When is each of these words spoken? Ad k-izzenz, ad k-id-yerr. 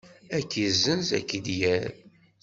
Ad 0.35 0.43
k-izzenz, 0.49 1.07
ad 1.17 1.23
k-id-yerr. 1.27 1.91